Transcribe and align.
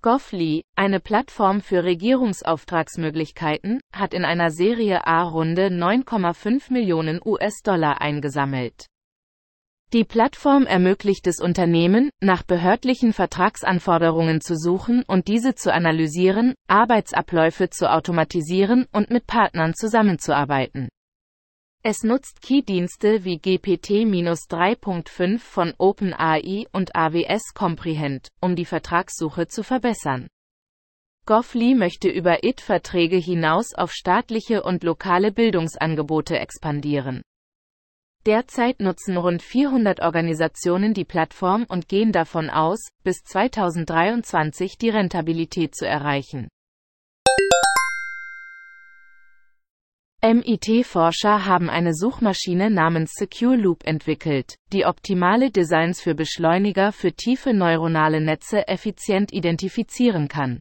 Goffly, 0.00 0.62
eine 0.76 1.00
Plattform 1.00 1.60
für 1.60 1.82
Regierungsauftragsmöglichkeiten, 1.82 3.80
hat 3.92 4.14
in 4.14 4.24
einer 4.24 4.50
Serie 4.50 5.04
A-Runde 5.08 5.70
9,5 5.70 6.72
Millionen 6.72 7.20
US-Dollar 7.24 8.00
eingesammelt. 8.00 8.86
Die 9.92 10.04
Plattform 10.04 10.66
ermöglicht 10.66 11.26
es 11.26 11.40
Unternehmen, 11.40 12.10
nach 12.20 12.44
behördlichen 12.44 13.12
Vertragsanforderungen 13.12 14.40
zu 14.40 14.54
suchen 14.54 15.02
und 15.08 15.26
diese 15.26 15.56
zu 15.56 15.72
analysieren, 15.72 16.54
Arbeitsabläufe 16.68 17.70
zu 17.70 17.90
automatisieren 17.90 18.86
und 18.92 19.10
mit 19.10 19.26
Partnern 19.26 19.74
zusammenzuarbeiten. 19.74 20.90
Es 21.84 22.02
nutzt 22.02 22.42
Key-Dienste 22.42 23.24
wie 23.24 23.38
GPT-3.5 23.38 25.38
von 25.38 25.74
OpenAI 25.78 26.66
und 26.72 26.96
AWS 26.96 27.54
Comprehend, 27.54 28.30
um 28.40 28.56
die 28.56 28.64
Vertragssuche 28.64 29.46
zu 29.46 29.62
verbessern. 29.62 30.26
Goffly 31.24 31.76
möchte 31.76 32.08
über 32.08 32.42
IT-Verträge 32.42 33.16
hinaus 33.16 33.74
auf 33.74 33.92
staatliche 33.92 34.64
und 34.64 34.82
lokale 34.82 35.30
Bildungsangebote 35.30 36.36
expandieren. 36.38 37.22
Derzeit 38.26 38.80
nutzen 38.80 39.16
rund 39.16 39.40
400 39.40 40.00
Organisationen 40.00 40.94
die 40.94 41.04
Plattform 41.04 41.64
und 41.68 41.86
gehen 41.86 42.10
davon 42.10 42.50
aus, 42.50 42.88
bis 43.04 43.22
2023 43.22 44.78
die 44.78 44.90
Rentabilität 44.90 45.76
zu 45.76 45.86
erreichen. 45.86 46.48
MIT-Forscher 50.28 51.46
haben 51.46 51.70
eine 51.70 51.94
Suchmaschine 51.94 52.68
namens 52.68 53.12
Secure 53.14 53.56
Loop 53.56 53.86
entwickelt, 53.86 54.56
die 54.74 54.84
optimale 54.84 55.50
Designs 55.50 56.02
für 56.02 56.14
Beschleuniger 56.14 56.92
für 56.92 57.14
tiefe 57.14 57.54
neuronale 57.54 58.20
Netze 58.20 58.68
effizient 58.68 59.32
identifizieren 59.32 60.28
kann. 60.28 60.58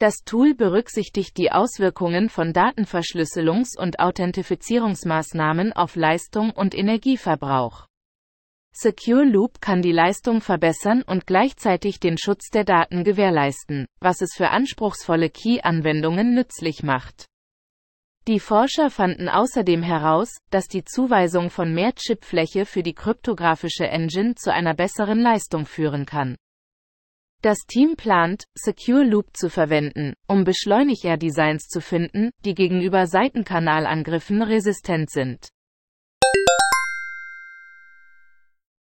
Das 0.00 0.24
Tool 0.24 0.56
berücksichtigt 0.56 1.36
die 1.36 1.52
Auswirkungen 1.52 2.28
von 2.28 2.52
Datenverschlüsselungs- 2.52 3.78
und 3.78 4.00
Authentifizierungsmaßnahmen 4.00 5.72
auf 5.72 5.94
Leistung 5.94 6.50
und 6.50 6.74
Energieverbrauch. 6.74 7.86
Secure 8.72 9.22
Loop 9.22 9.60
kann 9.60 9.82
die 9.82 9.92
Leistung 9.92 10.40
verbessern 10.40 11.04
und 11.06 11.28
gleichzeitig 11.28 12.00
den 12.00 12.18
Schutz 12.18 12.50
der 12.50 12.64
Daten 12.64 13.04
gewährleisten, 13.04 13.86
was 14.00 14.20
es 14.20 14.34
für 14.34 14.50
anspruchsvolle 14.50 15.30
Key-Anwendungen 15.30 16.34
nützlich 16.34 16.82
macht. 16.82 17.28
Die 18.26 18.40
Forscher 18.40 18.88
fanden 18.88 19.28
außerdem 19.28 19.82
heraus, 19.82 20.30
dass 20.48 20.66
die 20.66 20.82
Zuweisung 20.82 21.50
von 21.50 21.74
mehr 21.74 21.94
Chipfläche 21.94 22.64
für 22.64 22.82
die 22.82 22.94
kryptografische 22.94 23.86
Engine 23.86 24.34
zu 24.34 24.50
einer 24.50 24.72
besseren 24.72 25.20
Leistung 25.20 25.66
führen 25.66 26.06
kann. 26.06 26.36
Das 27.42 27.58
Team 27.66 27.96
plant, 27.96 28.44
Secure 28.54 29.04
Loop 29.04 29.36
zu 29.36 29.50
verwenden, 29.50 30.14
um 30.26 30.44
Beschleuniger-Designs 30.44 31.68
zu 31.68 31.82
finden, 31.82 32.30
die 32.46 32.54
gegenüber 32.54 33.06
Seitenkanalangriffen 33.06 34.40
resistent 34.40 35.10
sind. 35.10 35.48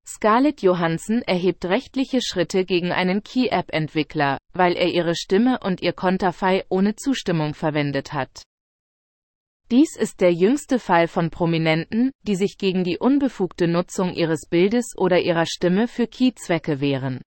Scarlett 0.07 0.61
Johansson 0.61 1.23
erhebt 1.23 1.65
rechtliche 1.65 2.21
Schritte 2.21 2.63
gegen 2.63 2.93
einen 2.93 3.21
Key-App-Entwickler, 3.21 4.37
weil 4.53 4.77
er 4.77 4.87
ihre 4.87 5.13
Stimme 5.13 5.59
und 5.61 5.81
ihr 5.81 5.91
Konterfei 5.91 6.63
ohne 6.69 6.95
Zustimmung 6.95 7.53
verwendet 7.53 8.13
hat. 8.13 8.43
Dies 9.71 9.95
ist 9.97 10.21
der 10.21 10.31
jüngste 10.31 10.77
Fall 10.77 11.07
von 11.07 11.31
Prominenten, 11.31 12.11
die 12.21 12.35
sich 12.35 12.59
gegen 12.59 12.83
die 12.83 12.99
unbefugte 12.99 13.67
Nutzung 13.67 14.13
ihres 14.13 14.47
Bildes 14.47 14.93
oder 14.95 15.19
ihrer 15.19 15.47
Stimme 15.47 15.87
für 15.87 16.05
Key-Zwecke 16.05 16.81
wehren. 16.81 17.23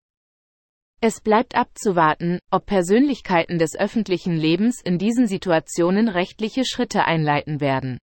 Es 1.00 1.22
bleibt 1.22 1.56
abzuwarten, 1.56 2.40
ob 2.51 2.66
Persönlichkeiten 2.66 3.57
des 3.57 3.78
öffentlichen 3.78 4.35
Lebens 4.35 4.81
in 4.84 4.97
diesen 4.97 5.28
Situationen 5.28 6.09
rechtliche 6.09 6.66
Schritte 6.66 7.06
einleiten 7.06 7.62
werden. 7.62 8.00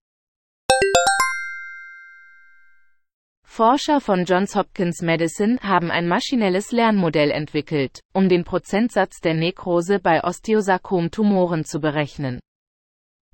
Forscher 3.45 4.01
von 4.01 4.25
Johns 4.25 4.55
Hopkins 4.55 5.03
Medicine 5.03 5.59
haben 5.61 5.91
ein 5.91 6.07
maschinelles 6.07 6.71
Lernmodell 6.71 7.29
entwickelt, 7.29 7.99
um 8.11 8.29
den 8.29 8.45
Prozentsatz 8.45 9.19
der 9.21 9.35
Nekrose 9.35 9.99
bei 9.99 10.23
Osteosarkom-Tumoren 10.23 11.65
zu 11.65 11.79
berechnen. 11.79 12.39